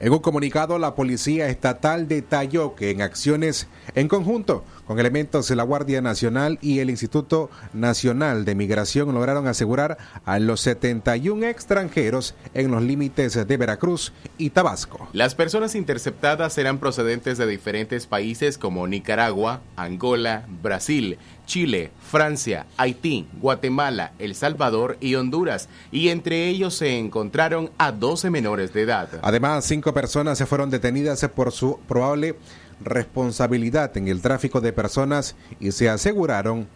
En 0.00 0.12
un 0.12 0.18
comunicado, 0.18 0.78
la 0.78 0.94
Policía 0.94 1.48
Estatal 1.48 2.08
detalló 2.08 2.74
que 2.74 2.90
en 2.90 3.02
acciones 3.02 3.68
en 3.94 4.08
conjunto 4.08 4.64
con 4.86 4.98
elementos 4.98 5.48
de 5.48 5.56
la 5.56 5.62
Guardia 5.62 6.00
Nacional 6.00 6.58
y 6.60 6.80
el 6.80 6.90
Instituto 6.90 7.50
Nacional 7.72 8.44
de 8.44 8.54
Migración 8.54 9.14
lograron 9.14 9.46
asegurar 9.46 9.98
a 10.24 10.38
los 10.38 10.60
71 10.60 11.46
extranjeros 11.46 12.34
en 12.54 12.70
los 12.70 12.82
límites 12.82 13.34
de 13.46 13.56
Veracruz 13.56 14.12
y 14.38 14.50
Tabasco. 14.50 15.08
Las 15.12 15.34
personas 15.34 15.74
interceptadas 15.74 16.52
serán 16.52 16.78
procedentes 16.78 17.38
de 17.38 17.46
diferentes 17.46 18.06
países 18.06 18.58
como 18.58 18.86
Nicaragua, 18.86 19.60
Angola, 19.76 20.46
Brasil, 20.62 21.18
Chile, 21.46 21.90
Francia, 22.10 22.66
Haití, 22.76 23.26
Guatemala, 23.40 24.12
El 24.18 24.34
Salvador 24.34 24.96
y 25.00 25.14
Honduras, 25.14 25.68
y 25.90 26.08
entre 26.08 26.48
ellos 26.48 26.74
se 26.74 26.98
encontraron 26.98 27.70
a 27.78 27.92
12 27.92 28.30
menores 28.30 28.72
de 28.72 28.82
edad. 28.82 29.08
Además, 29.22 29.64
cinco 29.64 29.92
personas 29.92 30.38
se 30.38 30.46
fueron 30.46 30.70
detenidas 30.70 31.26
por 31.34 31.52
su 31.52 31.78
probable 31.88 32.36
responsabilidad 32.84 33.96
en 33.96 34.08
el 34.08 34.20
tráfico 34.20 34.60
de 34.60 34.72
personas 34.72 35.36
y 35.60 35.72
se 35.72 35.88
aseguraron 35.88 36.66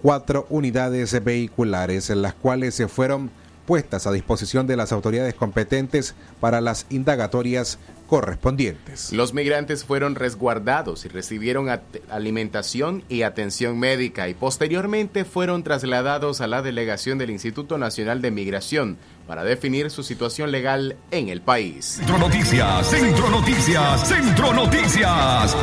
cuatro 0.00 0.46
unidades 0.50 1.22
vehiculares, 1.24 2.10
en 2.10 2.22
las 2.22 2.34
cuales 2.34 2.74
se 2.74 2.88
fueron 2.88 3.30
puestas 3.66 4.06
a 4.06 4.12
disposición 4.12 4.66
de 4.66 4.76
las 4.76 4.92
autoridades 4.92 5.34
competentes 5.34 6.14
para 6.40 6.60
las 6.60 6.86
indagatorias 6.90 7.78
correspondientes. 8.06 9.12
Los 9.12 9.32
migrantes 9.32 9.84
fueron 9.84 10.16
resguardados 10.16 11.06
y 11.06 11.08
recibieron 11.08 11.68
alimentación 12.10 13.04
y 13.08 13.22
atención 13.22 13.78
médica 13.78 14.28
y 14.28 14.34
posteriormente 14.34 15.24
fueron 15.24 15.62
trasladados 15.62 16.40
a 16.40 16.46
la 16.46 16.60
delegación 16.60 17.16
del 17.16 17.30
Instituto 17.30 17.78
Nacional 17.78 18.20
de 18.20 18.30
Migración 18.30 18.98
para 19.26 19.44
definir 19.44 19.90
su 19.90 20.02
situación 20.02 20.52
legal 20.52 20.96
en 21.10 21.28
el 21.28 21.40
país. 21.40 21.86
Centro 21.86 22.18
Noticias, 22.18 22.86
Centro 22.86 23.30
Noticias, 23.30 24.08
Centro 24.08 24.52
Noticias. 24.52 25.56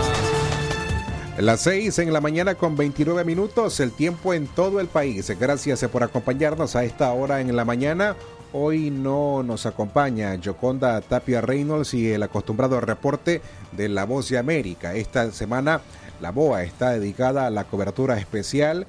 Las 1.41 1.61
6 1.61 1.99
en 1.99 2.11
la 2.11 2.19
mañana 2.19 2.55
con 2.55 2.75
29 2.75 3.23
minutos, 3.23 3.79
el 3.79 3.93
tiempo 3.93 4.33
en 4.33 4.45
todo 4.45 4.81
el 4.81 4.87
país. 4.87 5.31
Gracias 5.39 5.85
por 5.85 6.03
acompañarnos 6.03 6.75
a 6.75 6.83
esta 6.83 7.13
hora 7.13 7.39
en 7.39 7.55
la 7.55 7.63
mañana. 7.63 8.17
Hoy 8.51 8.89
no 8.89 9.41
nos 9.41 9.65
acompaña 9.65 10.35
Yoconda 10.35 10.99
Tapia 10.99 11.39
Reynolds 11.39 11.93
y 11.93 12.11
el 12.11 12.23
acostumbrado 12.23 12.81
reporte 12.81 13.41
de 13.71 13.87
La 13.87 14.03
Voz 14.03 14.27
de 14.27 14.37
América. 14.37 14.95
Esta 14.95 15.31
semana 15.31 15.79
la 16.19 16.31
BOA 16.31 16.63
está 16.63 16.91
dedicada 16.91 17.47
a 17.47 17.51
la 17.51 17.63
cobertura 17.63 18.19
especial 18.19 18.85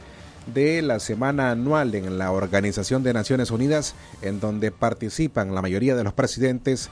de 0.52 0.82
la 0.82 0.98
semana 0.98 1.52
anual 1.52 1.94
en 1.94 2.18
la 2.18 2.32
Organización 2.32 3.04
de 3.04 3.12
Naciones 3.12 3.52
Unidas, 3.52 3.94
en 4.22 4.40
donde 4.40 4.72
participan 4.72 5.54
la 5.54 5.62
mayoría 5.62 5.94
de 5.94 6.02
los 6.02 6.14
presidentes 6.14 6.90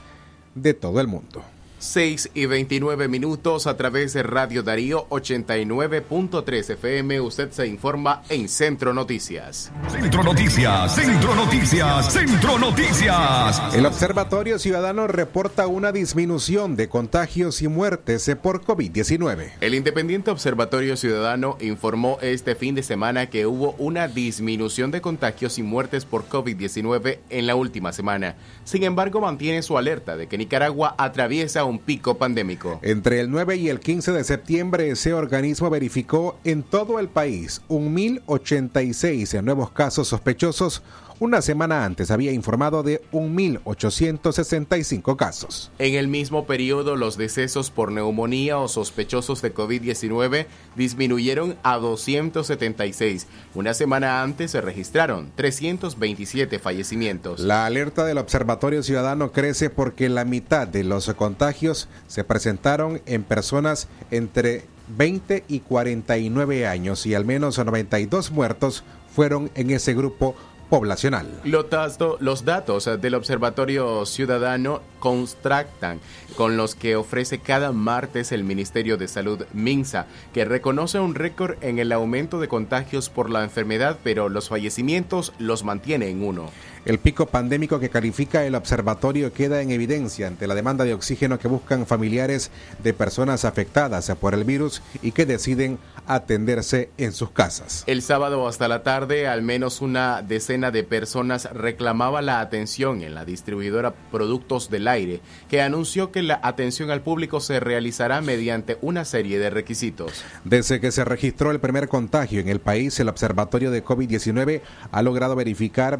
de 0.55 0.73
todo 0.73 1.01
el 1.01 1.07
mundo. 1.07 1.43
6 1.79 2.31
y 2.33 2.45
29 2.45 3.07
minutos 3.07 3.65
a 3.65 3.77
través 3.77 4.13
de 4.13 4.21
Radio 4.21 4.63
Darío 4.63 5.07
89.3 5.09 6.71
FM. 6.71 7.21
Usted 7.21 7.51
se 7.51 7.67
informa 7.67 8.21
en 8.29 8.49
Centro 8.49 8.93
Noticias. 8.93 9.71
Centro 9.87 10.21
Noticias, 10.23 10.93
Centro 10.93 11.35
Noticias, 11.35 12.13
Centro 12.13 12.59
Noticias. 12.59 13.73
El 13.73 13.85
Observatorio 13.85 14.59
Ciudadano 14.59 15.07
reporta 15.07 15.67
una 15.67 15.93
disminución 15.93 16.75
de 16.75 16.89
contagios 16.89 17.61
y 17.61 17.69
muertes 17.69 18.29
por 18.41 18.61
COVID-19. 18.63 19.51
El 19.61 19.73
Independiente 19.73 20.31
Observatorio 20.31 20.97
Ciudadano 20.97 21.57
informó 21.61 22.17
este 22.21 22.55
fin 22.55 22.75
de 22.75 22.83
semana 22.83 23.29
que 23.29 23.45
hubo 23.45 23.75
una 23.77 24.09
disminución 24.09 24.91
de 24.91 24.99
contagios 24.99 25.57
y 25.57 25.63
muertes 25.63 26.03
por 26.03 26.27
COVID-19 26.27 27.19
en 27.29 27.47
la 27.47 27.55
última 27.55 27.93
semana. 27.93 28.35
Sin 28.65 28.83
embargo, 28.83 29.21
mantiene 29.21 29.61
su 29.61 29.77
alerta 29.77 30.17
de 30.17 30.27
que 30.27 30.37
Nicaragua 30.37 30.95
atraviesa 30.97 31.63
un 31.63 31.68
pico 31.77 32.17
pandémico. 32.17 32.79
Entre 32.81 33.19
el 33.19 33.29
9 33.29 33.57
y 33.57 33.69
el 33.69 33.79
15 33.79 34.11
de 34.13 34.23
septiembre, 34.23 34.89
ese 34.89 35.13
organismo 35.13 35.69
verificó 35.69 36.39
en 36.43 36.63
todo 36.63 36.99
el 36.99 37.09
país 37.09 37.61
1.086 37.69 39.43
nuevos 39.43 39.69
casos 39.71 40.07
sospechosos. 40.07 40.81
Una 41.21 41.41
semana 41.41 41.83
antes 41.83 42.11
había 42.11 42.31
informado 42.31 42.81
de 42.81 43.01
1.865 43.11 45.17
casos. 45.17 45.69
En 45.77 45.95
el 45.95 46.07
mismo 46.07 46.45
periodo, 46.45 46.95
los 46.95 47.17
decesos 47.17 47.71
por 47.71 47.91
neumonía 47.91 48.57
o 48.57 48.69
sospechosos 48.69 49.41
de 49.41 49.53
COVID-19 49.53 50.45
disminuyeron 50.77 51.57
a 51.61 51.75
276. 51.75 53.27
Una 53.53 53.73
semana 53.73 54.23
antes 54.23 54.51
se 54.51 54.61
registraron 54.61 55.33
327 55.35 56.57
fallecimientos. 56.57 57.41
La 57.41 57.65
alerta 57.65 58.05
del 58.05 58.17
Observatorio 58.17 58.81
Ciudadano 58.81 59.33
crece 59.33 59.69
porque 59.69 60.07
la 60.07 60.23
mitad 60.23 60.69
de 60.69 60.85
los 60.85 61.13
contagios 61.15 61.89
se 62.07 62.23
presentaron 62.23 63.01
en 63.05 63.23
personas 63.23 63.89
entre 64.09 64.63
20 64.97 65.43
y 65.49 65.59
49 65.59 66.65
años 66.65 67.05
y 67.05 67.13
al 67.13 67.25
menos 67.25 67.57
92 67.57 68.31
muertos 68.31 68.85
fueron 69.13 69.51
en 69.55 69.71
ese 69.71 69.93
grupo 69.93 70.35
poblacional. 70.69 71.27
Los, 71.43 71.69
dato- 71.69 72.17
los 72.19 72.45
datos 72.45 72.89
del 73.01 73.15
Observatorio 73.15 74.05
Ciudadano 74.05 74.81
contrastan 74.99 75.99
con 76.37 76.57
los 76.57 76.75
que 76.75 76.95
ofrece 76.95 77.39
cada 77.39 77.71
martes 77.71 78.31
el 78.31 78.43
Ministerio 78.43 78.97
de 78.97 79.07
Salud 79.07 79.45
MINSA, 79.53 80.05
que 80.33 80.45
reconoce 80.45 80.99
un 80.99 81.15
récord 81.15 81.55
en 81.61 81.79
el 81.79 81.91
aumento 81.91 82.39
de 82.39 82.47
contagios 82.47 83.09
por 83.09 83.29
la 83.29 83.43
enfermedad, 83.43 83.97
pero 84.03 84.29
los 84.29 84.49
fallecimientos 84.49 85.33
los 85.39 85.63
mantiene 85.63 86.09
en 86.09 86.23
uno. 86.23 86.49
El 86.85 86.99
pico 86.99 87.25
pandémico 87.25 87.79
que 87.79 87.89
califica 87.89 88.45
el 88.45 88.55
observatorio 88.55 89.33
queda 89.33 89.61
en 89.61 89.71
evidencia 89.71 90.27
ante 90.27 90.47
la 90.47 90.55
demanda 90.55 90.85
de 90.85 90.93
oxígeno 90.93 91.37
que 91.37 91.47
buscan 91.47 91.85
familiares 91.85 92.51
de 92.81 92.93
personas 92.93 93.43
afectadas 93.43 94.09
por 94.19 94.33
el 94.33 94.45
virus 94.45 94.81
y 95.01 95.11
que 95.11 95.25
deciden 95.25 95.77
atenderse 96.07 96.89
en 96.97 97.11
sus 97.11 97.31
casas. 97.31 97.83
El 97.85 98.01
sábado 98.01 98.47
hasta 98.47 98.67
la 98.67 98.81
tarde, 98.81 99.27
al 99.27 99.41
menos 99.41 99.81
una 99.81 100.21
decena 100.21 100.71
de 100.71 100.83
personas 100.83 101.49
reclamaba 101.51 102.21
la 102.21 102.39
atención 102.39 103.03
en 103.03 103.13
la 103.13 103.25
distribuidora 103.25 103.93
Productos 104.11 104.69
del 104.69 104.87
Aire, 104.87 105.21
que 105.49 105.61
anunció 105.61 106.11
que 106.11 106.23
la 106.23 106.39
atención 106.41 106.89
al 106.89 107.01
público 107.01 107.41
se 107.41 107.59
realizará 107.59 108.21
mediante 108.21 108.77
una 108.81 109.05
serie 109.05 109.37
de 109.37 109.49
requisitos. 109.49 110.23
Desde 110.43 110.79
que 110.79 110.91
se 110.91 111.05
registró 111.05 111.51
el 111.51 111.59
primer 111.59 111.89
contagio 111.89 112.39
en 112.39 112.49
el 112.49 112.59
país, 112.59 112.99
el 112.99 113.09
Observatorio 113.09 113.69
de 113.69 113.83
COVID-19 113.83 114.61
ha 114.91 115.01
logrado 115.03 115.35
verificar 115.35 115.99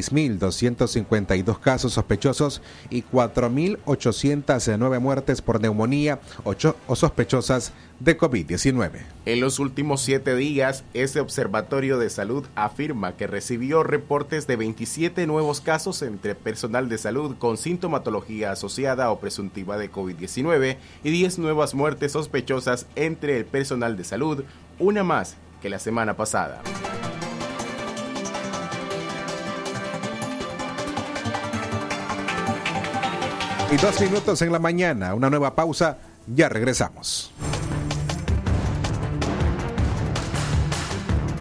26.252 0.00 1.58
casos 1.60 1.92
sospechosos 1.94 2.62
y 2.88 3.02
4.809 3.02 5.00
muertes 5.00 5.42
por 5.42 5.60
neumonía 5.60 6.20
o 6.44 6.96
sospechosas 6.96 7.72
de 8.00 8.16
COVID-19. 8.18 8.90
En 9.26 9.40
los 9.40 9.58
últimos 9.58 10.00
siete 10.00 10.34
días, 10.34 10.84
ese 10.94 11.20
observatorio 11.20 11.98
de 11.98 12.08
salud 12.10 12.46
afirma 12.54 13.16
que 13.16 13.26
recibió 13.26 13.82
reportes 13.82 14.46
de 14.46 14.56
27 14.56 15.26
nuevos 15.26 15.60
casos 15.60 16.02
entre 16.02 16.34
personal 16.34 16.88
de 16.88 16.98
salud 16.98 17.36
con 17.38 17.58
sintomatología 17.58 18.52
asociada 18.52 19.10
o 19.10 19.20
presuntiva 19.20 19.76
de 19.76 19.92
COVID-19 19.92 20.76
y 21.04 21.10
10 21.10 21.38
nuevas 21.38 21.74
muertes 21.74 22.12
sospechosas 22.12 22.86
entre 22.96 23.36
el 23.36 23.44
personal 23.44 23.96
de 23.96 24.04
salud, 24.04 24.44
una 24.78 25.04
más 25.04 25.36
que 25.60 25.68
la 25.68 25.78
semana 25.78 26.16
pasada. 26.16 26.62
Y 33.72 33.76
dos 33.76 34.00
minutos 34.00 34.42
en 34.42 34.50
la 34.50 34.58
mañana, 34.58 35.14
una 35.14 35.30
nueva 35.30 35.54
pausa, 35.54 35.96
ya 36.26 36.48
regresamos. 36.48 37.30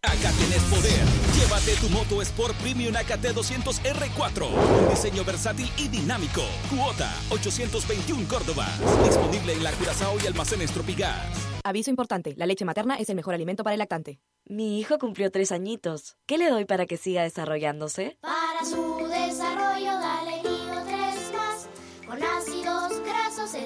Acá 0.04 0.32
tienes 0.38 0.62
poder. 0.70 1.00
Llévate 1.36 1.76
tu 1.82 1.90
moto 1.90 2.22
Sport 2.22 2.56
Premium 2.58 2.96
AKT 2.96 3.34
200 3.34 3.82
R4. 3.82 4.46
Un 4.48 4.90
diseño 4.90 5.24
versátil 5.26 5.72
y 5.78 5.88
dinámico. 5.88 6.44
Cuota 6.70 7.12
821 7.32 8.28
Córdoba. 8.28 8.68
Disponible 9.04 9.54
en 9.54 9.64
la 9.64 9.72
Curazao 9.72 10.18
y 10.24 10.28
almacenes 10.28 10.72
Tropigas. 10.72 11.26
Aviso 11.64 11.90
importante, 11.90 12.36
la 12.38 12.46
leche 12.46 12.64
materna 12.64 12.96
es 12.96 13.10
el 13.10 13.16
mejor 13.16 13.34
alimento 13.34 13.64
para 13.64 13.74
el 13.74 13.80
lactante. 13.80 14.20
Mi 14.46 14.80
hijo 14.80 15.00
cumplió 15.00 15.32
tres 15.32 15.52
añitos. 15.52 16.16
¿Qué 16.28 16.38
le 16.38 16.50
doy 16.50 16.66
para 16.66 16.86
que 16.86 16.98
siga 16.98 17.24
desarrollándose? 17.24 18.18
Para 18.22 18.64
su 18.64 18.98
desarrollo 19.08 19.99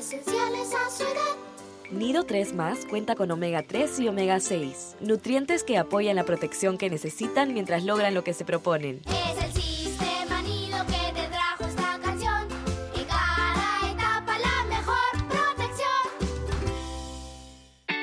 esenciales 0.03 0.69
a 0.73 0.89
su 0.89 1.03
edad. 1.03 1.37
Nido 1.91 2.23
3 2.23 2.53
más 2.53 2.85
cuenta 2.85 3.15
con 3.15 3.31
omega 3.31 3.63
3 3.63 4.01
y 4.01 4.07
omega 4.09 4.39
6, 4.39 4.95
nutrientes 4.99 5.63
que 5.63 5.77
apoyan 5.77 6.15
la 6.17 6.25
protección 6.25 6.77
que 6.77 6.89
necesitan 6.89 7.53
mientras 7.53 7.83
logran 7.83 8.13
lo 8.13 8.23
que 8.23 8.33
se 8.33 8.43
proponen. 8.43 9.01
Es 9.07 9.43
el 9.43 9.53
sistema 9.61 10.41
Nido 10.41 10.77
que 10.87 11.13
te 11.13 11.27
trajo 11.27 11.63
esta 11.65 11.99
canción, 12.01 12.47
en 12.95 13.05
cada 13.05 13.91
etapa 13.91 14.39
la 14.39 14.63
mejor 14.65 15.27
protección. 15.29 15.87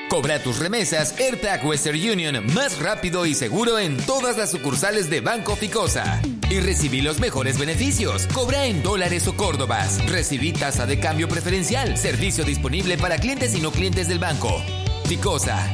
Cobra 0.09 0.41
tus 0.41 0.57
remesas 0.57 1.19
AirTag 1.19 1.63
Western 1.65 1.97
Union 1.97 2.45
más 2.53 2.79
rápido 2.79 3.27
y 3.27 3.35
seguro 3.35 3.77
en 3.77 3.97
todas 4.05 4.37
las 4.37 4.49
sucursales 4.49 5.09
de 5.09 5.21
Banco 5.21 5.55
Ficosa. 5.55 6.19
Y 6.51 6.59
recibí 6.59 6.99
los 6.99 7.21
mejores 7.21 7.57
beneficios. 7.57 8.27
Cobra 8.27 8.65
en 8.65 8.83
dólares 8.83 9.25
o 9.29 9.37
córdobas. 9.37 10.05
Recibí 10.09 10.51
tasa 10.51 10.85
de 10.85 10.99
cambio 10.99 11.29
preferencial. 11.29 11.97
Servicio 11.97 12.43
disponible 12.43 12.97
para 12.97 13.17
clientes 13.17 13.55
y 13.55 13.61
no 13.61 13.71
clientes 13.71 14.09
del 14.09 14.19
banco. 14.19 14.61
Ficosa. 15.05 15.73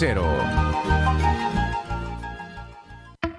8835-05 0.00 1.29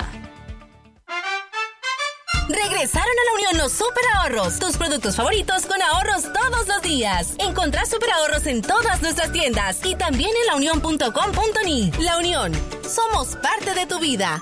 Regresaron 2.49 3.11
a 3.11 3.25
la 3.25 3.33
Unión 3.35 3.57
los 3.57 3.73
super 3.73 4.03
ahorros, 4.15 4.57
tus 4.57 4.75
productos 4.75 5.15
favoritos 5.15 5.67
con 5.67 5.79
ahorros 5.83 6.33
todos 6.33 6.67
los 6.67 6.81
días. 6.81 7.35
Encontrá 7.37 7.85
super 7.85 8.09
ahorros 8.11 8.47
en 8.47 8.63
todas 8.63 9.03
nuestras 9.03 9.31
tiendas 9.31 9.85
y 9.85 9.93
también 9.95 10.31
en 10.41 10.47
launión.com.ni. 10.47 11.91
La 11.99 12.17
Unión, 12.17 12.53
somos 12.89 13.35
parte 13.35 13.75
de 13.75 13.85
tu 13.85 13.99
vida. 13.99 14.41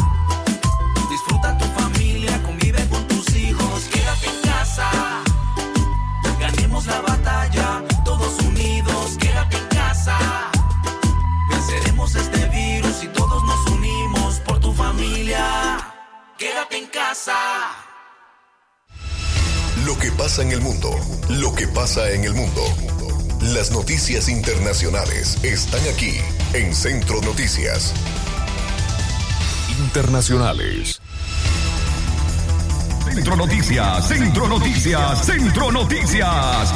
Que 20.01 20.11
pasa 20.13 20.41
en 20.41 20.51
el 20.51 20.61
mundo, 20.61 20.89
lo 21.29 21.53
que 21.53 21.67
pasa 21.67 22.09
en 22.09 22.23
el 22.23 22.33
mundo. 22.33 22.63
Las 23.53 23.69
noticias 23.69 24.29
internacionales 24.29 25.37
están 25.43 25.81
aquí 25.93 26.15
en 26.53 26.73
Centro 26.73 27.21
Noticias. 27.21 27.93
Internacionales. 29.79 30.99
Centro 33.13 33.35
Noticias, 33.35 34.07
Centro 34.07 34.47
Noticias, 34.47 35.23
Centro 35.23 35.71
Noticias. 35.71 36.73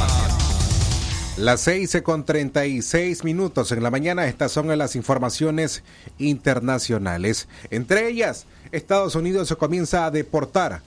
Las 1.36 1.60
6 1.62 2.02
con 2.04 2.24
36 2.24 3.24
minutos 3.24 3.72
en 3.72 3.82
la 3.82 3.90
mañana, 3.90 4.26
estas 4.26 4.52
son 4.52 4.68
las 4.78 4.94
informaciones 4.94 5.82
internacionales. 6.18 7.48
Entre 7.70 8.08
ellas, 8.08 8.46
Estados 8.70 9.16
Unidos 9.16 9.52
comienza 9.58 10.06
a 10.06 10.12
deportar 10.12 10.82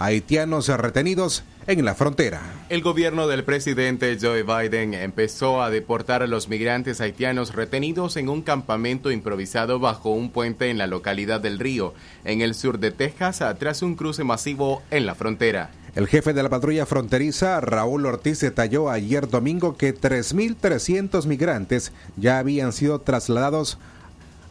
haitianos 0.00 0.66
retenidos 0.68 1.44
en 1.66 1.84
la 1.84 1.94
frontera. 1.94 2.40
El 2.70 2.82
gobierno 2.82 3.28
del 3.28 3.44
presidente 3.44 4.16
Joe 4.20 4.42
Biden 4.42 4.94
empezó 4.94 5.62
a 5.62 5.70
deportar 5.70 6.22
a 6.22 6.26
los 6.26 6.48
migrantes 6.48 7.02
haitianos 7.02 7.54
retenidos 7.54 8.16
en 8.16 8.30
un 8.30 8.40
campamento 8.40 9.12
improvisado 9.12 9.78
bajo 9.78 10.10
un 10.10 10.30
puente 10.30 10.70
en 10.70 10.78
la 10.78 10.86
localidad 10.86 11.40
del 11.40 11.58
Río, 11.58 11.94
en 12.24 12.40
el 12.40 12.54
sur 12.54 12.78
de 12.78 12.90
Texas, 12.92 13.44
tras 13.58 13.82
un 13.82 13.94
cruce 13.94 14.24
masivo 14.24 14.82
en 14.90 15.04
la 15.04 15.14
frontera. 15.14 15.70
El 15.94 16.06
jefe 16.06 16.32
de 16.32 16.42
la 16.42 16.48
patrulla 16.48 16.86
fronteriza, 16.86 17.60
Raúl 17.60 18.06
Ortiz, 18.06 18.40
detalló 18.40 18.88
ayer 18.90 19.28
domingo 19.28 19.76
que 19.76 19.94
3.300 19.94 21.26
migrantes 21.26 21.92
ya 22.16 22.38
habían 22.38 22.72
sido 22.72 23.00
trasladados 23.00 23.76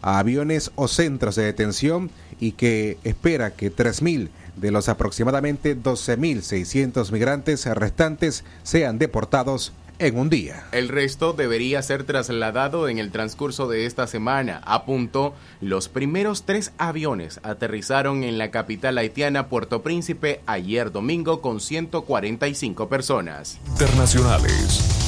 a 0.02 0.20
aviones 0.20 0.72
o 0.76 0.88
centros 0.88 1.36
de 1.36 1.44
detención 1.44 2.12
y 2.40 2.54
que 2.54 2.98
espera 3.04 3.52
que 3.52 3.72
3.000 3.72 4.30
de 4.56 4.72
los 4.72 4.90
aproximadamente 4.90 5.78
12.600 5.78 7.12
migrantes 7.12 7.66
restantes 7.66 8.44
sean 8.64 9.00
deportados 9.00 9.74
en 10.00 10.18
un 10.18 10.30
día. 10.30 10.66
El 10.72 10.88
resto 10.88 11.34
debería 11.34 11.82
ser 11.82 12.06
trasladado 12.06 12.88
en 12.90 12.98
el 13.00 13.12
transcurso 13.12 13.68
de 13.68 13.86
esta 13.86 14.08
semana. 14.08 14.62
Apuntó, 14.66 15.34
los 15.62 15.90
primeros 15.90 16.44
tres 16.44 16.72
aviones 16.78 17.40
aterrizaron 17.44 18.24
en 18.24 18.38
la 18.38 18.50
capital 18.50 18.98
haitiana 18.98 19.48
Puerto 19.48 19.84
Príncipe 19.84 20.42
ayer 20.46 20.92
domingo 20.92 21.42
con 21.42 21.60
145 21.60 22.88
personas. 22.88 23.60
Internacionales. 23.68 24.99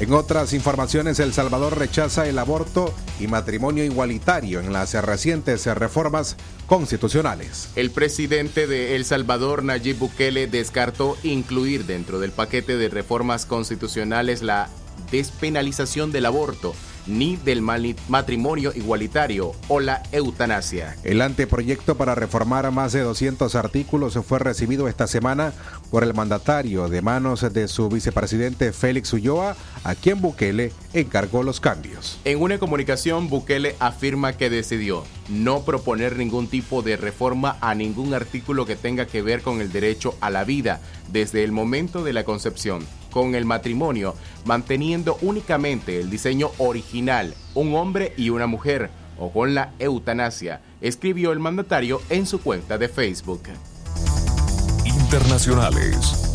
En 0.00 0.14
otras 0.14 0.54
informaciones, 0.54 1.20
El 1.20 1.34
Salvador 1.34 1.76
rechaza 1.76 2.26
el 2.26 2.38
aborto 2.38 2.94
y 3.20 3.26
matrimonio 3.26 3.84
igualitario 3.84 4.58
en 4.60 4.72
las 4.72 4.94
recientes 4.94 5.66
reformas 5.66 6.38
constitucionales. 6.66 7.68
El 7.76 7.90
presidente 7.90 8.66
de 8.66 8.96
El 8.96 9.04
Salvador, 9.04 9.62
Nayib 9.62 9.98
Bukele, 9.98 10.46
descartó 10.46 11.18
incluir 11.22 11.84
dentro 11.84 12.18
del 12.18 12.32
paquete 12.32 12.78
de 12.78 12.88
reformas 12.88 13.44
constitucionales 13.44 14.40
la 14.40 14.70
despenalización 15.12 16.12
del 16.12 16.24
aborto 16.24 16.74
ni 17.06 17.36
del 17.36 17.62
matrimonio 17.62 18.72
igualitario 18.74 19.52
o 19.68 19.80
la 19.80 20.02
eutanasia. 20.12 20.96
El 21.04 21.22
anteproyecto 21.22 21.96
para 21.96 22.14
reformar 22.14 22.70
más 22.70 22.92
de 22.92 23.00
200 23.00 23.54
artículos 23.54 24.18
fue 24.26 24.38
recibido 24.38 24.88
esta 24.88 25.06
semana 25.06 25.52
por 25.90 26.04
el 26.04 26.14
mandatario 26.14 26.88
de 26.88 27.02
manos 27.02 27.40
de 27.52 27.68
su 27.68 27.88
vicepresidente 27.88 28.72
Félix 28.72 29.12
Ulloa, 29.12 29.56
a 29.84 29.94
quien 29.94 30.20
Bukele 30.20 30.72
encargó 30.92 31.42
los 31.42 31.60
cambios. 31.60 32.18
En 32.24 32.40
una 32.40 32.58
comunicación, 32.58 33.28
Bukele 33.28 33.76
afirma 33.78 34.34
que 34.34 34.50
decidió 34.50 35.04
no 35.28 35.62
proponer 35.62 36.16
ningún 36.16 36.48
tipo 36.48 36.82
de 36.82 36.96
reforma 36.96 37.56
a 37.60 37.74
ningún 37.74 38.14
artículo 38.14 38.66
que 38.66 38.76
tenga 38.76 39.06
que 39.06 39.22
ver 39.22 39.42
con 39.42 39.60
el 39.60 39.72
derecho 39.72 40.14
a 40.20 40.30
la 40.30 40.44
vida 40.44 40.80
desde 41.12 41.44
el 41.44 41.52
momento 41.52 42.04
de 42.04 42.12
la 42.12 42.24
concepción 42.24 42.86
con 43.10 43.34
el 43.34 43.44
matrimonio, 43.44 44.14
manteniendo 44.44 45.18
únicamente 45.22 46.00
el 46.00 46.10
diseño 46.10 46.50
original, 46.58 47.34
un 47.54 47.74
hombre 47.74 48.14
y 48.16 48.30
una 48.30 48.46
mujer, 48.46 48.90
o 49.18 49.30
con 49.32 49.54
la 49.54 49.72
eutanasia, 49.78 50.60
escribió 50.80 51.32
el 51.32 51.38
mandatario 51.38 52.00
en 52.08 52.26
su 52.26 52.40
cuenta 52.40 52.78
de 52.78 52.88
Facebook. 52.88 53.42
Internacionales. 54.84 56.30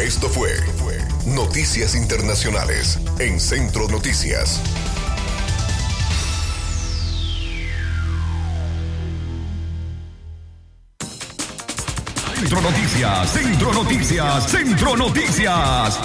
Esto 0.00 0.28
fue 0.28 0.50
Noticias 1.26 1.94
Internacionales 1.94 2.98
en 3.18 3.40
Centro 3.40 3.88
Noticias. 3.88 4.60
Centro 12.44 12.60
Noticias, 12.60 13.32
Centro 13.32 13.72
Noticias, 13.72 14.50
Centro 14.50 14.96
Noticias. 14.98 15.98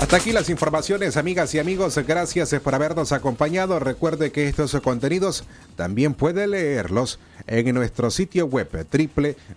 Hasta 0.00 0.16
aquí 0.18 0.30
las 0.30 0.48
informaciones, 0.50 1.16
amigas 1.16 1.52
y 1.56 1.58
amigos. 1.58 1.98
Gracias 2.06 2.54
por 2.60 2.76
habernos 2.76 3.10
acompañado. 3.10 3.80
Recuerde 3.80 4.30
que 4.30 4.46
estos 4.46 4.80
contenidos 4.82 5.42
también 5.74 6.14
puede 6.14 6.46
leerlos 6.46 7.18
en 7.48 7.74
nuestro 7.74 8.12
sitio 8.12 8.46
web 8.46 8.68